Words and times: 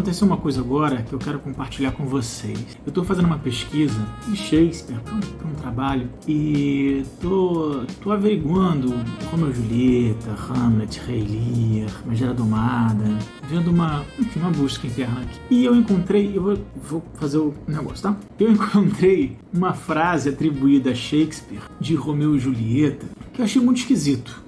aconteceu 0.00 0.26
uma 0.26 0.38
coisa 0.38 0.62
agora 0.62 1.02
que 1.02 1.12
eu 1.12 1.18
quero 1.18 1.38
compartilhar 1.38 1.92
com 1.92 2.06
vocês. 2.06 2.58
Eu 2.86 2.88
estou 2.88 3.04
fazendo 3.04 3.26
uma 3.26 3.38
pesquisa 3.38 4.00
de 4.26 4.34
Shakespeare 4.34 4.98
para 5.00 5.14
um, 5.14 5.50
um, 5.50 5.54
trabalho 5.54 6.08
e 6.26 7.04
tô, 7.20 7.82
tô 8.02 8.10
averiguando 8.10 8.94
Romeu 9.30 9.50
e 9.50 9.52
Julieta, 9.52 10.30
Hamlet, 10.48 10.98
Rei 11.00 11.20
Lear, 11.20 12.02
Megera 12.06 12.32
Domada, 12.32 13.18
vendo 13.46 13.70
uma, 13.70 14.02
enfim, 14.18 14.40
uma 14.40 14.50
busca 14.50 14.86
interna 14.86 15.20
aqui. 15.20 15.38
E 15.50 15.66
eu 15.66 15.76
encontrei, 15.76 16.32
eu 16.34 16.42
vou, 16.42 16.58
vou 16.82 17.02
fazer 17.16 17.36
o 17.36 17.52
negócio, 17.68 18.02
tá? 18.02 18.16
Eu 18.38 18.50
encontrei 18.50 19.36
uma 19.52 19.74
frase 19.74 20.30
atribuída 20.30 20.92
a 20.92 20.94
Shakespeare 20.94 21.60
de 21.78 21.94
Romeu 21.94 22.34
e 22.34 22.38
Julieta 22.38 23.06
que 23.34 23.42
eu 23.42 23.44
achei 23.44 23.60
muito 23.60 23.78
esquisito. 23.78 24.42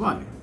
Olha, 0.00 0.37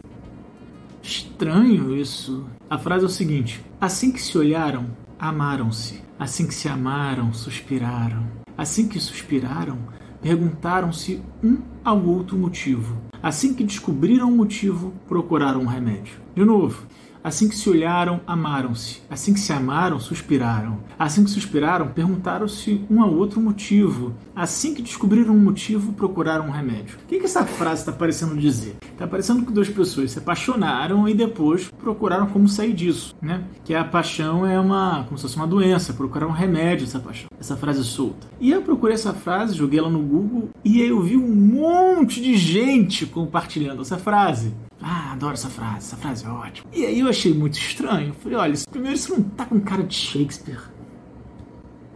estranho 1.36 1.96
isso. 1.96 2.46
A 2.70 2.78
frase 2.78 3.04
é 3.04 3.08
o 3.08 3.12
seguinte: 3.12 3.64
Assim 3.80 4.12
que 4.12 4.22
se 4.22 4.38
olharam, 4.38 4.86
amaram-se. 5.20 6.02
Assim 6.18 6.48
que 6.48 6.54
se 6.54 6.70
amaram, 6.70 7.34
suspiraram. 7.34 8.26
Assim 8.58 8.88
que 8.88 9.00
suspiraram, 9.02 9.78
perguntaram-se 10.22 11.22
um 11.44 11.58
ao 11.84 12.02
outro 12.06 12.38
motivo. 12.38 12.98
Assim 13.22 13.54
que 13.54 13.66
descobriram 13.66 14.30
o 14.30 14.36
motivo, 14.36 14.94
procuraram 15.08 15.62
um 15.62 15.66
remédio. 15.66 16.16
De 16.34 16.46
novo, 16.46 16.88
Assim 17.26 17.50
que 17.50 17.58
se 17.58 17.68
olharam, 17.68 18.22
amaram-se. 18.28 19.02
Assim 19.10 19.34
que 19.34 19.40
se 19.40 19.52
amaram, 19.52 20.00
suspiraram. 20.00 20.78
Assim 21.00 21.24
que 21.24 21.32
suspiraram, 21.32 21.88
perguntaram-se 21.88 22.86
um 22.88 23.02
ao 23.02 23.12
outro 23.12 23.42
motivo. 23.42 24.14
Assim 24.36 24.76
que 24.76 24.82
descobriram 24.84 25.34
um 25.34 25.40
motivo, 25.40 25.94
procuraram 25.94 26.46
um 26.46 26.52
remédio. 26.52 27.00
O 27.04 27.08
que, 27.08 27.18
que 27.18 27.26
essa 27.26 27.44
frase 27.44 27.80
está 27.82 27.92
parecendo 27.92 28.38
dizer? 28.38 28.76
Está 28.92 29.08
parecendo 29.08 29.44
que 29.44 29.52
duas 29.52 29.68
pessoas 29.68 30.12
se 30.12 30.20
apaixonaram 30.20 31.10
e 31.10 31.16
depois 31.16 31.68
procuraram 31.80 32.28
como 32.28 32.48
sair 32.48 32.74
disso, 32.74 33.16
né? 33.20 33.44
Que 33.64 33.74
a 33.74 33.84
paixão 33.84 34.46
é 34.46 34.60
uma, 34.60 35.06
como 35.06 35.18
se 35.18 35.24
fosse 35.24 35.36
uma 35.36 35.48
doença, 35.48 35.94
procurar 35.94 36.28
um 36.28 36.32
remédio 36.32 36.86
essa 36.86 37.00
paixão. 37.00 37.28
Essa 37.40 37.58
frase 37.58 37.84
solta. 37.84 38.28
E 38.40 38.52
eu 38.52 38.62
procurei 38.62 38.94
essa 38.94 39.14
frase, 39.14 39.56
joguei 39.56 39.80
ela 39.80 39.90
no 39.90 40.04
Google 40.04 40.50
e 40.64 40.80
aí 40.80 40.90
eu 40.90 41.02
vi 41.02 41.18
um 41.18 41.36
monte 41.36 42.22
de 42.22 42.38
gente 42.38 43.08
compartilhando 43.08 43.82
essa 43.82 43.98
frase. 43.98 44.54
Ah, 44.88 45.14
adoro 45.14 45.34
essa 45.34 45.50
frase, 45.50 45.78
essa 45.78 45.98
frase 45.98 46.26
é 46.28 46.30
ótima. 46.30 46.70
E 46.72 46.86
aí 46.86 47.00
eu 47.00 47.08
achei 47.08 47.34
muito 47.34 47.58
estranho. 47.58 48.14
Falei, 48.14 48.38
olha, 48.38 48.54
primeiro 48.70 48.96
isso 48.96 49.14
não 49.14 49.24
tá 49.24 49.44
com 49.44 49.60
cara 49.60 49.82
de 49.82 49.96
Shakespeare. 49.96 50.60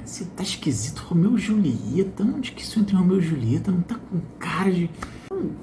Você 0.04 0.26
tá 0.26 0.42
esquisito, 0.42 1.06
Romeu 1.08 1.36
e 1.36 1.40
Julieta. 1.40 2.24
Onde 2.24 2.52
que 2.52 2.64
isso 2.64 2.80
entra 2.80 2.96
em 2.96 2.98
Romeu 2.98 3.20
e 3.20 3.22
Julieta? 3.22 3.72
Não 3.72 3.84
tá 3.84 3.94
com 3.94 4.20
cara 4.40 4.72
de. 4.72 4.90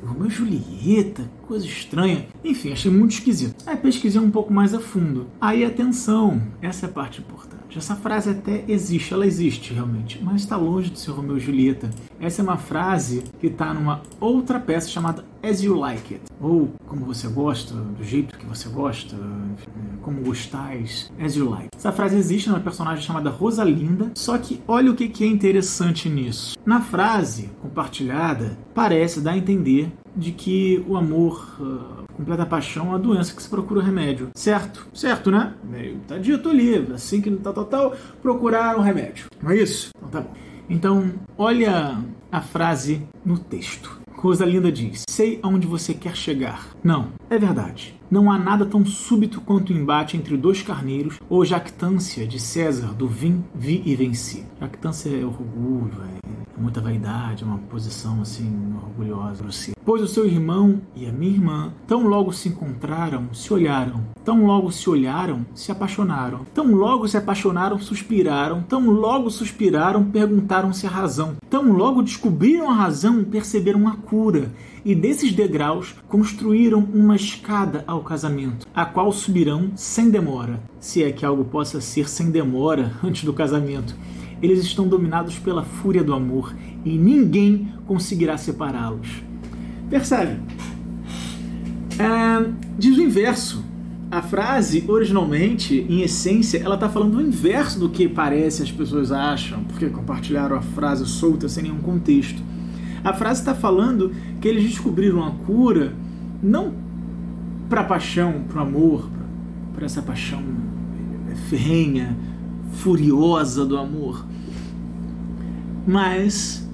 Romeu 0.07 0.29
e 0.29 0.31
Julieta, 0.31 1.29
coisa 1.49 1.67
estranha. 1.67 2.29
Enfim, 2.45 2.71
achei 2.71 2.93
muito 2.93 3.15
esquisito. 3.15 3.65
Aí 3.67 3.77
pesquisei 3.77 4.21
um 4.21 4.31
pouco 4.31 4.53
mais 4.53 4.73
a 4.73 4.79
fundo. 4.79 5.27
Aí 5.41 5.65
atenção, 5.65 6.41
essa 6.63 6.87
é 6.87 6.89
a 6.89 6.93
parte 6.93 7.23
importante. 7.23 7.56
Essa 7.79 7.95
frase 7.95 8.31
até 8.31 8.65
existe, 8.67 9.13
ela 9.13 9.27
existe 9.27 9.75
realmente, 9.75 10.19
mas 10.23 10.43
está 10.43 10.57
longe 10.57 10.91
de 10.91 10.99
ser 10.99 11.11
Romeu 11.11 11.37
e 11.37 11.41
Julieta. 11.41 11.91
Essa 12.19 12.41
é 12.41 12.43
uma 12.43 12.57
frase 12.57 13.23
que 13.39 13.49
está 13.49 13.75
numa 13.75 14.01
outra 14.19 14.59
peça 14.59 14.89
chamada 14.89 15.25
As 15.43 15.63
You 15.63 15.77
Like 15.77 16.15
It, 16.15 16.25
ou 16.41 16.71
como 16.87 17.05
você 17.05 17.29
gosta, 17.29 17.75
do 17.75 18.03
jeito 18.03 18.39
que 18.39 18.47
você 18.47 18.69
gosta, 18.69 19.17
como 20.01 20.23
gostais, 20.23 21.13
As 21.19 21.37
You 21.37 21.51
Like. 21.51 21.69
Essa 21.77 21.93
frase 21.93 22.17
existe 22.17 22.49
numa 22.49 22.61
personagem 22.61 23.05
chamada 23.05 23.29
Rosalinda, 23.31 24.11
só 24.15 24.39
que 24.39 24.63
olha 24.67 24.91
o 24.91 24.95
que 24.95 25.23
é 25.23 25.27
interessante 25.27 26.09
nisso. 26.09 26.57
Na 26.65 26.81
frase 26.81 27.51
compartilhada, 27.61 28.59
parece 28.75 29.21
dar 29.21 29.33
a 29.33 29.39
entender 29.39 29.93
de 30.17 30.33
que 30.33 30.85
o 30.89 30.97
amor, 30.97 31.47
uh, 31.61 32.13
completa 32.15 32.47
paixão, 32.47 32.95
é 32.95 32.99
doença 32.99 33.35
que 33.35 33.43
se 33.43 33.49
procura 33.49 33.83
remédio. 33.83 34.31
Certo? 34.35 34.87
Certo, 34.95 35.31
né? 35.31 35.55
Meio 35.63 35.99
tá 36.09 36.17
dito 36.19 36.49
ali, 36.49 36.75
assim 36.93 37.21
que 37.21 37.31
tal, 37.37 37.53
tal, 37.53 37.65
tal, 37.67 37.97
procurar 38.23 38.77
um 38.77 38.83
remédio. 38.83 39.27
Não 39.43 39.51
é 39.51 39.57
isso? 39.57 39.91
Então 39.97 40.09
tá 40.09 40.21
bom. 40.21 40.35
Então, 40.69 41.13
olha 41.39 41.99
a 42.31 42.41
frase 42.41 43.07
no 43.25 43.39
texto. 43.39 44.01
Rosalinda 44.17 44.73
diz: 44.73 45.05
Sei 45.09 45.39
aonde 45.43 45.67
você 45.67 45.95
quer 45.95 46.17
chegar. 46.17 46.71
Não, 46.83 47.09
é 47.31 47.39
verdade. 47.39 47.95
Não 48.11 48.31
há 48.31 48.39
nada 48.39 48.65
tão 48.65 48.85
súbito 48.85 49.41
quanto 49.41 49.73
o 49.73 49.77
embate 49.77 50.17
entre 50.17 50.37
dois 50.37 50.63
carneiros 50.63 51.21
ou 51.29 51.45
jactância 51.45 52.27
de 52.27 52.39
César 52.39 52.95
do 52.95 53.09
vim, 53.09 53.45
vi 53.55 53.83
e 53.85 53.97
venci. 53.97 54.45
Jactância 54.61 55.11
é 55.11 55.25
orgulho, 55.25 55.93
é 56.05 56.61
muita 56.61 56.81
vaidade, 56.81 57.45
uma 57.45 57.59
posição 57.59 58.21
assim 58.23 58.75
orgulhosa, 58.83 59.43
grosseira. 59.43 59.77
Pois 59.85 60.03
o 60.03 60.09
seu 60.09 60.27
irmão 60.27 60.81
e 60.97 61.07
a 61.07 61.13
minha 61.13 61.33
irmã, 61.33 61.73
tão 61.87 62.07
logo 62.07 62.33
se 62.33 62.49
encontraram, 62.49 63.33
se 63.33 63.53
olharam. 63.53 64.05
Tão 64.25 64.45
logo 64.45 64.73
se 64.73 64.91
olharam, 64.91 65.47
se 65.55 65.71
apaixonaram. 65.71 66.45
Tão 66.53 66.75
logo 66.75 67.07
se 67.07 67.17
apaixonaram, 67.17 67.79
suspiraram. 67.79 68.63
Tão 68.63 68.91
logo 68.91 69.31
suspiraram, 69.31 70.05
perguntaram-se 70.05 70.87
a 70.87 70.91
razão. 70.91 71.37
Tão 71.49 71.73
logo 71.73 72.03
descobriram 72.03 72.69
a 72.69 72.75
razão, 72.75 73.23
perceberam 73.23 73.87
a 73.87 73.93
cura. 73.93 74.51
E 74.85 74.95
desses 74.95 75.33
degraus 75.33 75.95
construíram 76.09 76.81
uma 76.93 77.15
escada 77.15 77.85
ao 77.87 77.96
casamento, 78.03 78.67
a 78.75 78.85
qual 78.85 79.13
subirão 79.13 79.71
sem 79.75 80.11
demora, 80.11 80.61
se 80.81 81.03
é 81.03 81.13
que 81.13 81.25
algo 81.25 81.45
possa 81.45 81.81
ser 81.81 82.09
sem 82.09 82.31
demora 82.31 82.93
antes 83.03 83.25
do 83.25 83.33
casamento 83.33 83.95
eles 84.43 84.61
estão 84.61 84.87
dominados 84.87 85.39
pela 85.39 85.63
fúria 85.63 86.05
do 86.05 86.15
amor 86.15 86.55
e 86.85 86.97
ninguém 86.97 87.73
conseguirá 87.87 88.37
separá-los. 88.37 89.23
Percebe? 89.89 90.41
É, 91.99 92.51
diz 92.79 92.97
o 92.97 93.03
inverso. 93.03 93.65
A 94.09 94.23
frase, 94.23 94.85
originalmente, 94.87 95.85
em 95.89 96.03
essência, 96.03 96.59
ela 96.59 96.77
está 96.77 96.89
falando 96.89 97.17
o 97.17 97.21
inverso 97.21 97.81
do 97.81 97.89
que 97.89 98.09
parece 98.09 98.63
as 98.63 98.71
pessoas 98.71 99.11
acham, 99.11 99.65
porque 99.65 99.89
compartilharam 99.89 100.57
a 100.57 100.63
frase 100.63 101.05
solta 101.07 101.49
sem 101.49 101.65
nenhum 101.65 101.79
contexto. 101.79 102.41
A 103.03 103.13
frase 103.13 103.41
está 103.41 103.55
falando 103.55 104.13
que 104.41 104.47
eles 104.47 104.63
descobriram 104.63 105.25
a 105.25 105.31
cura 105.33 105.93
não 106.41 106.73
para 107.69 107.81
a 107.81 107.85
paixão, 107.85 108.45
para 108.49 108.59
o 108.59 108.63
amor, 108.63 109.11
para 109.75 109.85
essa 109.85 110.03
paixão 110.03 110.43
ferrenha, 111.49 112.17
furiosa 112.73 113.65
do 113.65 113.77
amor. 113.77 114.25
Mas 115.87 116.69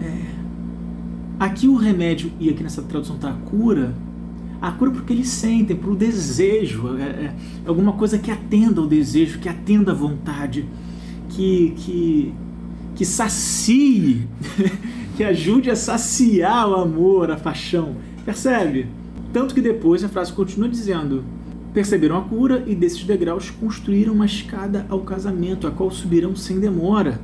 é, 0.00 0.22
aqui 1.38 1.68
o 1.68 1.76
remédio, 1.76 2.32
e 2.40 2.50
aqui 2.50 2.62
nessa 2.62 2.82
tradução 2.82 3.16
está 3.16 3.30
a 3.30 3.34
cura, 3.34 3.94
a 4.60 4.70
cura 4.72 4.90
porque 4.90 5.12
eles 5.12 5.28
sentem, 5.28 5.76
para 5.76 5.90
o 5.90 5.96
desejo, 5.96 6.96
é, 6.96 7.02
é, 7.02 7.04
é, 7.04 7.34
alguma 7.66 7.92
coisa 7.92 8.18
que 8.18 8.30
atenda 8.30 8.80
ao 8.80 8.86
desejo, 8.86 9.38
que 9.38 9.48
atenda 9.48 9.92
à 9.92 9.94
vontade, 9.94 10.66
que, 11.28 11.74
que, 11.76 12.34
que 12.94 13.04
sacie, 13.04 14.26
que 15.16 15.22
ajude 15.22 15.70
a 15.70 15.76
saciar 15.76 16.68
o 16.68 16.74
amor, 16.74 17.30
a 17.30 17.36
paixão. 17.36 17.94
Percebe? 18.24 18.88
Tanto 19.36 19.54
que 19.54 19.60
depois 19.60 20.02
a 20.02 20.08
frase 20.08 20.32
continua 20.32 20.66
dizendo: 20.66 21.22
Perceberam 21.74 22.16
a 22.16 22.22
cura 22.22 22.64
e 22.66 22.74
desses 22.74 23.04
degraus 23.04 23.50
construíram 23.50 24.14
uma 24.14 24.24
escada 24.24 24.86
ao 24.88 25.00
casamento, 25.00 25.66
a 25.66 25.70
qual 25.70 25.90
subirão 25.90 26.34
sem 26.34 26.58
demora. 26.58 27.20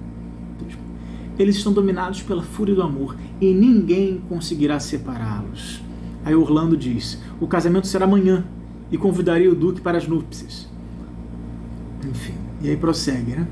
Eles 1.38 1.56
estão 1.56 1.72
dominados 1.72 2.20
pela 2.20 2.42
fúria 2.42 2.74
do 2.74 2.82
amor 2.82 3.16
e 3.40 3.54
ninguém 3.54 4.20
conseguirá 4.28 4.78
separá-los. 4.78 5.80
Aí 6.22 6.34
Orlando 6.34 6.76
diz: 6.76 7.18
O 7.40 7.46
casamento 7.46 7.86
será 7.86 8.04
amanhã 8.04 8.44
e 8.90 8.98
convidarei 8.98 9.48
o 9.48 9.54
Duque 9.54 9.80
para 9.80 9.96
as 9.96 10.06
núpcias. 10.06 10.68
Enfim, 12.06 12.34
e 12.60 12.68
aí 12.68 12.76
prossegue, 12.76 13.36
né? 13.36 13.48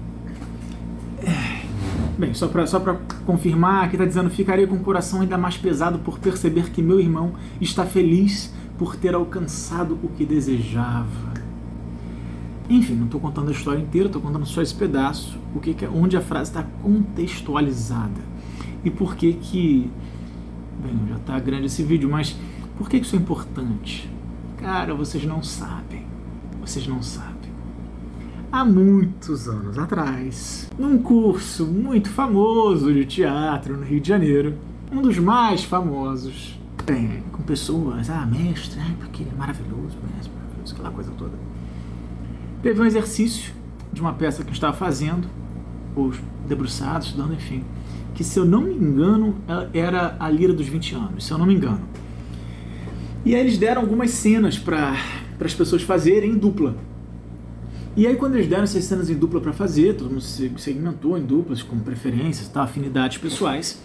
Bem, 2.21 2.35
só 2.35 2.49
para 2.49 2.67
só 2.67 2.79
confirmar, 3.25 3.87
aqui 3.87 3.95
está 3.95 4.05
dizendo: 4.05 4.29
Ficarei 4.29 4.67
com 4.67 4.75
o 4.75 4.81
coração 4.81 5.23
ainda 5.23 5.39
mais 5.39 5.57
pesado 5.57 6.01
por 6.01 6.19
perceber 6.19 6.69
que 6.69 6.83
meu 6.83 7.01
irmão 7.01 7.33
está 7.63 7.87
feliz 7.87 8.53
por 8.77 8.95
ter 8.95 9.15
alcançado 9.15 9.99
o 10.03 10.09
que 10.09 10.27
desejava. 10.27 11.33
Enfim, 12.69 12.95
não 12.95 13.07
estou 13.07 13.19
contando 13.19 13.49
a 13.49 13.53
história 13.53 13.81
inteira, 13.81 14.09
estou 14.09 14.21
contando 14.21 14.45
só 14.45 14.61
esse 14.61 14.75
pedaço, 14.75 15.39
o 15.55 15.61
que, 15.61 15.73
que 15.73 15.87
é, 15.87 15.89
onde 15.89 16.15
a 16.15 16.21
frase 16.21 16.51
está 16.51 16.63
contextualizada 16.83 18.21
e 18.85 18.91
por 18.91 19.17
que 19.17 19.33
que, 19.33 19.91
bem, 20.83 21.01
já 21.09 21.17
está 21.17 21.39
grande 21.39 21.67
esse 21.67 21.83
vídeo, 21.83 22.11
mas 22.11 22.37
por 22.77 22.87
que, 22.91 23.01
que 23.01 23.07
isso 23.07 23.17
é 23.17 23.19
importante? 23.19 24.11
Cara, 24.59 24.95
vocês 24.95 25.25
não 25.25 25.43
sabem, 25.43 26.05
vocês 26.61 26.87
não 26.87 27.03
sabem. 27.03 27.30
Há 28.53 28.65
muitos 28.65 29.47
anos 29.47 29.79
atrás, 29.79 30.69
num 30.77 30.99
curso 30.99 31.65
muito 31.65 32.11
famoso 32.11 32.93
de 32.93 33.05
teatro 33.05 33.77
no 33.77 33.85
Rio 33.85 34.01
de 34.01 34.09
Janeiro, 34.09 34.55
um 34.91 35.01
dos 35.01 35.21
mais 35.21 35.63
famosos, 35.63 36.59
bem, 36.85 37.23
com 37.31 37.45
pessoas, 37.45 38.11
ah, 38.11 38.27
mestre, 38.27 38.81
ah, 38.81 38.93
porque 38.99 39.23
ele 39.23 39.31
é 39.33 39.39
maravilhoso, 39.39 39.97
mestre, 40.17 40.33
maravilhoso, 40.35 40.75
aquela 40.75 40.91
coisa 40.91 41.13
toda. 41.17 41.39
Teve 42.61 42.81
um 42.81 42.85
exercício 42.85 43.55
de 43.93 44.01
uma 44.01 44.15
peça 44.15 44.43
que 44.43 44.49
eu 44.49 44.55
estava 44.55 44.77
fazendo, 44.77 45.29
ou 45.95 46.13
debruçado, 46.49 47.05
estudando, 47.05 47.35
enfim, 47.35 47.63
que 48.17 48.25
se 48.25 48.37
eu 48.37 48.45
não 48.45 48.63
me 48.63 48.75
engano 48.75 49.37
era 49.73 50.17
a 50.19 50.29
Lira 50.29 50.53
dos 50.53 50.67
20 50.67 50.95
anos, 50.97 51.25
se 51.25 51.31
eu 51.33 51.39
não 51.39 51.47
me 51.47 51.55
engano. 51.55 51.83
E 53.25 53.33
aí 53.33 53.43
eles 53.43 53.57
deram 53.57 53.83
algumas 53.83 54.11
cenas 54.11 54.59
para 54.59 54.97
as 55.41 55.55
pessoas 55.55 55.83
fazerem 55.83 56.33
em 56.33 56.37
dupla. 56.37 56.75
E 57.97 58.07
aí 58.07 58.17
quando 58.17 58.37
eles 58.37 58.47
deram 58.47 58.63
essas 58.63 58.85
cenas 58.85 59.11
em 59.11 59.15
dupla 59.15 59.41
para 59.41 59.53
fazer, 59.53 59.97
todo 59.97 60.11
mundo 60.11 60.21
se 60.21 60.51
segmentou 60.59 61.19
em 61.19 61.23
duplas 61.23 61.63
com 61.63 61.79
preferências, 61.81 62.49
tá, 62.49 62.63
afinidades 62.63 63.19
pessoais. 63.19 63.81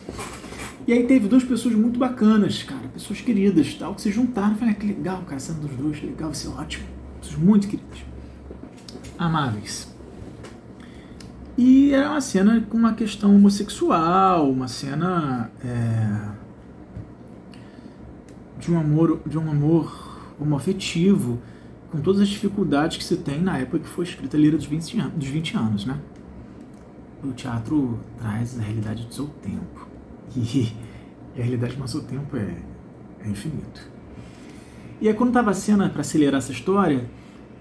E 0.87 0.93
aí 0.93 1.03
teve 1.07 1.27
duas 1.27 1.43
pessoas 1.43 1.73
muito 1.73 1.97
bacanas, 1.97 2.61
cara, 2.61 2.87
pessoas 2.89 3.19
queridas, 3.19 3.73
tal, 3.73 3.95
que 3.95 4.01
se 4.01 4.11
juntaram. 4.11 4.55
Falei, 4.55 4.75
ah, 4.75 4.79
que 4.79 4.85
legal, 4.85 5.23
cara, 5.23 5.39
cena 5.39 5.59
dos 5.59 5.71
dois, 5.71 6.01
legal, 6.03 6.29
vai 6.29 6.35
ser 6.35 6.49
ótimo. 6.49 6.85
Pessoas 7.19 7.39
muito 7.39 7.67
queridas, 7.67 7.99
amáveis. 9.17 9.91
E 11.57 11.91
era 11.91 12.11
uma 12.11 12.21
cena 12.21 12.61
com 12.69 12.77
uma 12.77 12.93
questão 12.93 13.35
homossexual, 13.35 14.51
uma 14.51 14.67
cena 14.67 15.49
é, 15.63 16.27
de 18.59 18.71
um 18.71 18.79
amor, 18.79 19.21
de 19.25 19.39
um 19.39 19.49
amor 19.49 20.35
homoafetivo 20.39 21.41
com 21.95 22.01
todas 22.01 22.21
as 22.21 22.27
dificuldades 22.27 22.97
que 22.97 23.03
se 23.03 23.15
tem 23.17 23.41
na 23.41 23.57
época 23.57 23.79
que 23.79 23.87
foi 23.87 24.03
escrita 24.03 24.35
a 24.35 24.39
Lira 24.39 24.57
dos 24.57 24.65
20 24.65 24.99
anos, 24.99 25.13
dos 25.13 25.27
20 25.27 25.57
anos 25.57 25.85
né? 25.85 25.97
O 27.23 27.31
teatro 27.31 27.99
traz 28.17 28.59
a 28.59 28.61
realidade 28.61 29.05
do 29.05 29.13
seu 29.13 29.27
tempo. 29.41 29.87
E 30.35 30.73
a 31.33 31.41
realidade 31.41 31.73
do 31.73 31.79
nosso 31.79 32.01
tempo 32.03 32.35
é, 32.35 32.57
é 33.23 33.29
infinito. 33.29 33.89
E 35.01 35.07
aí, 35.07 35.13
quando 35.13 35.29
estava 35.29 35.51
a 35.51 35.53
cena 35.53 35.89
para 35.89 36.01
acelerar 36.01 36.37
essa 36.37 36.51
história, 36.51 37.09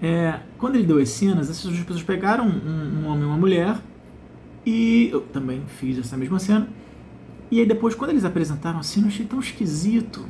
é, 0.01 0.39
quando 0.57 0.75
ele 0.75 0.85
deu 0.85 0.99
as 0.99 1.09
cenas, 1.09 1.49
essas 1.49 1.63
duas 1.63 1.79
pessoas 1.79 2.03
pegaram 2.03 2.47
um, 2.47 3.01
um 3.01 3.07
homem 3.07 3.23
e 3.23 3.25
uma 3.25 3.37
mulher, 3.37 3.77
e 4.65 5.09
eu 5.11 5.21
também 5.21 5.63
fiz 5.65 5.97
essa 5.97 6.15
mesma 6.15 6.37
cena. 6.39 6.67
E 7.49 7.59
aí, 7.59 7.65
depois, 7.65 7.95
quando 7.95 8.11
eles 8.11 8.25
apresentaram 8.25 8.79
a 8.79 8.83
cena, 8.83 9.07
eu 9.07 9.09
achei 9.09 9.25
tão 9.25 9.39
esquisito, 9.39 10.25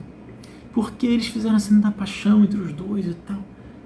porque 0.74 1.08
eles 1.08 1.28
fizeram 1.28 1.56
a 1.56 1.60
cena 1.60 1.82
da 1.82 1.92
paixão 1.92 2.44
entre 2.44 2.60
os 2.60 2.74
dois 2.74 3.06
e 3.06 3.14
tal. 3.14 3.44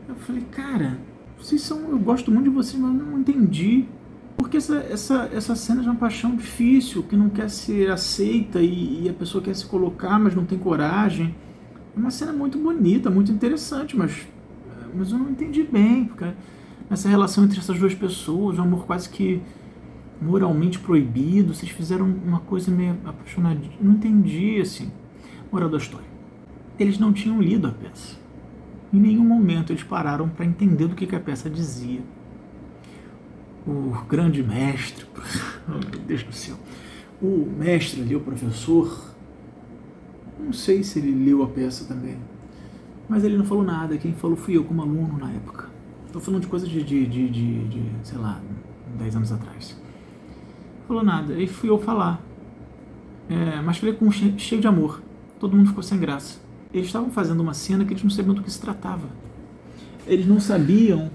Eu 0.10 0.16
falei, 0.16 0.42
cara, 0.50 1.00
vocês 1.38 1.62
são. 1.62 1.92
Eu 1.92 2.00
gosto 2.00 2.32
muito 2.32 2.46
de 2.46 2.50
vocês, 2.50 2.82
mas 2.82 2.92
não 2.92 3.20
entendi. 3.20 3.86
Porque 4.36 4.58
essa, 4.58 4.78
essa, 4.78 5.30
essa 5.32 5.56
cena 5.56 5.82
é 5.82 5.84
de 5.84 5.90
uma 5.90 5.98
paixão 5.98 6.36
difícil, 6.36 7.04
que 7.04 7.16
não 7.16 7.30
quer 7.30 7.48
ser 7.48 7.92
aceita 7.92 8.60
e, 8.60 9.04
e, 9.04 9.10
a 9.10 9.14
pessoa 9.14 9.44
quer 9.44 9.56
se 9.56 9.68
colocar, 9.68 10.18
mas 10.18 10.34
não 10.34 10.46
tem 10.46 10.58
coragem. 10.58 11.36
É 11.96 12.00
uma 12.00 12.10
cena 12.10 12.34
muito 12.34 12.58
bonita, 12.58 13.12
muito 13.12 13.32
interessante, 13.32 13.96
mas, 13.96 14.28
mas 14.96 15.12
eu 15.12 15.20
não 15.20 15.30
entendi 15.30 15.62
bem. 15.62 16.06
Porque 16.06 16.26
essa 16.90 17.08
relação 17.08 17.44
entre 17.44 17.60
essas 17.60 17.78
duas 17.78 17.94
pessoas, 17.94 18.58
um 18.58 18.64
amor 18.64 18.88
quase 18.88 19.08
que 19.10 19.40
moralmente 20.20 20.80
proibido, 20.80 21.54
vocês 21.54 21.72
fizeram 21.72 22.08
uma 22.08 22.40
coisa 22.40 22.72
meio 22.72 22.98
apaixonada. 23.06 23.60
Não 23.80 23.92
entendi, 23.92 24.60
assim. 24.60 24.92
Moral 25.52 25.70
da 25.70 25.78
história. 25.78 26.08
Eles 26.80 26.98
não 26.98 27.14
tinham 27.14 27.40
lido 27.40 27.68
a 27.68 27.72
peça. 27.72 28.18
Em 28.92 29.00
nenhum 29.00 29.24
momento 29.24 29.72
eles 29.72 29.84
pararam 29.84 30.28
para 30.28 30.46
entender 30.46 30.88
do 30.88 30.96
que, 30.96 31.06
que 31.06 31.16
a 31.16 31.20
peça 31.20 31.50
dizia. 31.50 32.02
O 33.68 33.92
grande 34.08 34.42
mestre, 34.42 35.06
meu 35.68 35.80
Deus 35.80 36.24
do 36.24 36.34
céu, 36.34 36.56
o 37.22 37.48
mestre 37.58 38.02
ali, 38.02 38.16
o 38.16 38.22
professor, 38.22 39.14
não 40.40 40.52
sei 40.52 40.84
se 40.84 40.98
ele 40.98 41.12
leu 41.12 41.44
a 41.44 41.48
peça 41.48 41.86
também, 41.86 42.18
mas 43.08 43.24
ele 43.24 43.38
não 43.38 43.46
falou 43.46 43.64
nada. 43.64 43.98
Quem 43.98 44.14
falou 44.14 44.36
fui 44.36 44.58
eu 44.58 44.64
como 44.64 44.82
aluno 44.82 45.20
na 45.20 45.32
época. 45.32 45.70
Estou 46.08 46.22
falando 46.22 46.42
de 46.42 46.48
coisa 46.48 46.66
de, 46.66 46.84
de, 46.84 47.06
de, 47.06 47.30
de, 47.30 47.68
de, 47.68 47.92
sei 48.04 48.18
lá, 48.18 48.42
10 48.98 49.18
anos 49.18 49.32
atrás. 49.32 49.80
Falou 50.88 51.04
nada. 51.04 51.36
Aí 51.36 51.46
fui 51.46 51.70
eu 51.70 51.78
falar. 51.78 52.20
É, 53.30 53.62
mas 53.62 53.78
falei 53.78 53.94
com 53.94 54.10
cheio 54.12 54.60
de 54.60 54.68
amor. 54.68 55.04
Todo 55.40 55.56
mundo 55.56 55.68
ficou 55.68 55.84
sem 55.84 56.00
graça 56.00 56.49
eles 56.74 56.88
estavam 56.88 57.10
fazendo 57.10 57.42
uma 57.42 57.54
cena 57.54 57.84
que 57.84 57.94
eles 57.94 58.04
não 58.04 58.10
sabiam 58.10 58.36
do 58.36 58.44
que 58.44 58.52
se 58.52 58.62
tratava. 58.62 59.08
Eles 60.06 60.28
não 60.28 60.40
sabiam 60.40 61.10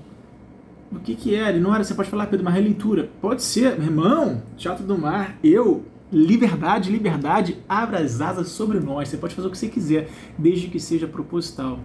do 0.90 1.00
que 1.00 1.14
que 1.14 1.34
era. 1.34 1.56
E 1.56 1.60
não 1.60 1.74
era, 1.74 1.84
você 1.84 1.94
pode 1.94 2.10
falar, 2.10 2.26
Pedro, 2.26 2.44
uma 2.44 2.50
releitura. 2.50 3.10
Pode 3.20 3.42
ser, 3.42 3.78
meu 3.78 3.88
irmão, 3.88 4.42
Teatro 4.56 4.84
do 4.84 4.98
Mar, 4.98 5.38
eu, 5.42 5.84
liberdade, 6.12 6.90
liberdade, 6.90 7.58
abra 7.68 7.98
as 7.98 8.20
asas 8.20 8.48
sobre 8.48 8.80
nós. 8.80 9.08
Você 9.08 9.16
pode 9.16 9.34
fazer 9.34 9.48
o 9.48 9.50
que 9.50 9.58
você 9.58 9.68
quiser, 9.68 10.08
desde 10.38 10.68
que 10.68 10.80
seja 10.80 11.06
proposital. 11.06 11.78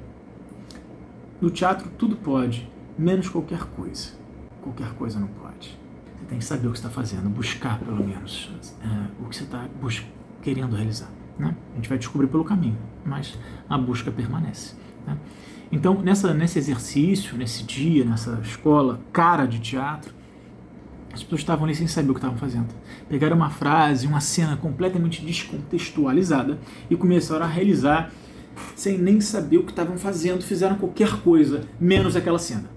No 1.40 1.50
teatro 1.50 1.90
tudo 1.98 2.16
pode, 2.18 2.70
menos 2.98 3.30
qualquer 3.30 3.64
coisa. 3.64 4.10
Qualquer 4.62 4.94
coisa 4.96 5.20
não 5.20 5.28
pode. 5.28 5.80
Você 6.18 6.26
tem 6.28 6.40
que 6.40 6.46
saber 6.46 6.68
o 6.68 6.72
que 6.72 6.78
está 6.78 6.90
fazendo, 6.90 7.30
buscar 7.30 7.80
pelo 7.80 8.06
menos 8.06 8.52
é, 8.84 9.24
o 9.24 9.30
que 9.30 9.38
você 9.38 9.44
está 9.44 9.68
querendo 10.42 10.76
realizar. 10.76 11.10
Né? 11.40 11.56
A 11.72 11.76
gente 11.78 11.88
vai 11.88 11.98
descobrir 11.98 12.28
pelo 12.28 12.44
caminho, 12.44 12.78
mas 13.06 13.40
a 13.70 13.78
busca 13.78 14.12
permanece. 14.12 14.76
Né? 15.08 15.18
Então, 15.72 16.02
nessa, 16.02 16.34
nesse 16.34 16.60
exercício, 16.60 17.38
nesse 17.38 17.64
dia, 17.64 18.04
nessa 18.04 18.40
escola 18.44 19.00
cara 19.14 19.46
de 19.46 19.60
teatro, 19.60 20.14
as 21.14 21.24
pessoas 21.24 21.42
estavam 21.42 21.66
ali 21.66 21.74
sem 21.74 21.88
saber 21.88 22.12
o 22.12 22.14
que 22.14 22.20
estavam 22.20 22.38
fazendo. 22.38 22.68
Pegaram 23.08 23.36
uma 23.36 23.50
frase, 23.50 24.06
uma 24.06 24.20
cena 24.20 24.58
completamente 24.58 25.26
descontextualizada 25.26 26.60
e 26.90 26.96
começaram 26.96 27.46
a 27.46 27.48
realizar 27.48 28.12
sem 28.76 28.98
nem 28.98 29.22
saber 29.22 29.58
o 29.58 29.64
que 29.64 29.72
estavam 29.72 29.98
fazendo. 29.98 30.44
Fizeram 30.44 30.76
qualquer 30.76 31.22
coisa, 31.22 31.62
menos 31.80 32.16
aquela 32.16 32.38
cena. 32.38 32.70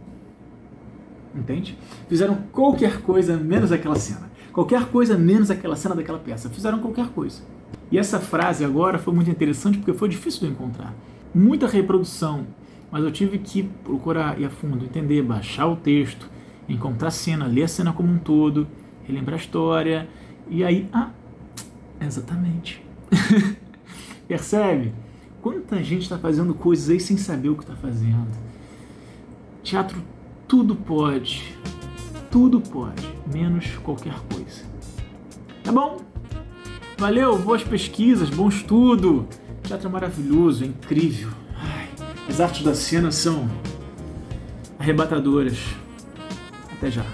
Entende? 1.35 1.79
Fizeram 2.09 2.37
qualquer 2.53 3.01
coisa, 3.03 3.37
menos 3.37 3.73
aquela 3.73 3.97
cena. 3.97 4.31
Qualquer 4.53 4.87
coisa, 4.87 5.17
menos 5.17 5.51
aquela 5.51 5.77
cena 5.77 5.95
daquela 5.95 6.19
peça. 6.19 6.49
Fizeram 6.51 6.79
qualquer 6.79 7.09
coisa. 7.09 7.43
E 7.93 7.99
essa 7.99 8.19
frase 8.19 8.65
agora 8.65 8.99
foi 8.99 9.13
muito 9.13 9.31
interessante 9.31 9.77
porque 9.77 9.93
foi 9.93 10.09
difícil 10.09 10.49
de 10.49 10.55
encontrar. 10.55 10.95
Muita 11.35 11.67
reprodução, 11.67 12.47
mas 12.91 13.05
eu 13.05 13.13
tive 13.13 13.39
que 13.39 13.63
procurar 13.63 14.41
ir 14.41 14.47
a 14.47 14.51
fundo, 14.51 14.87
entender, 14.87 15.23
baixar 15.23 15.67
o 15.67 15.77
texto, 15.77 16.29
encontrar 16.67 17.09
a 17.09 17.11
cena, 17.11 17.47
ler 17.47 17.65
a 17.65 17.69
cena 17.69 17.93
como 17.93 18.11
um 18.11 18.19
todo, 18.19 18.67
relembrar 19.05 19.39
a 19.39 19.43
história, 19.43 20.09
e 20.49 20.65
aí, 20.65 20.89
ah, 20.91 21.11
exatamente. 22.01 22.83
Percebe? 24.27 24.95
Quanta 25.43 25.83
gente 25.83 26.03
está 26.03 26.19
fazendo 26.19 26.55
coisas 26.55 26.89
aí 26.89 26.99
sem 26.99 27.19
saber 27.19 27.51
o 27.51 27.57
que 27.57 27.63
está 27.63 27.77
fazendo. 27.77 28.27
Teatro 29.63 30.03
tudo 30.49 30.75
pode, 30.75 31.55
tudo 32.31 32.59
pode, 32.59 33.07
menos 33.31 33.77
qualquer 33.83 34.19
coisa. 34.31 34.65
Tá 35.63 35.71
bom? 35.73 36.12
Valeu, 37.03 37.37
boas 37.37 37.65
pesquisas, 37.65 38.31
bom 38.31 38.49
estudo. 38.49 39.27
Teatro 39.65 39.89
é 39.89 39.91
maravilhoso, 39.91 40.63
é 40.63 40.69
incrível. 40.69 41.31
Ai, 41.57 41.89
as 42.29 42.41
artes 42.41 42.63
da 42.63 42.77
cena 42.77 43.11
são 43.11 43.51
arrebatadoras. 44.79 45.59
Até 46.73 46.93
já. 46.93 47.05